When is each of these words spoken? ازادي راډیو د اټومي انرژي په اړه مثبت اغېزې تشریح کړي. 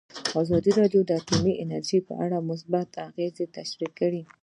ازادي 0.41 0.71
راډیو 0.79 1.01
د 1.05 1.11
اټومي 1.19 1.53
انرژي 1.63 1.99
په 2.07 2.13
اړه 2.25 2.47
مثبت 2.49 2.89
اغېزې 3.07 3.45
تشریح 3.57 3.91
کړي. 3.99 4.21